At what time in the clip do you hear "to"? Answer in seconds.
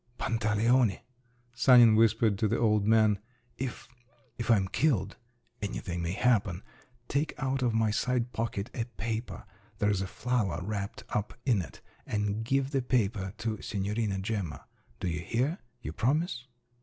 2.39-2.47, 13.37-13.61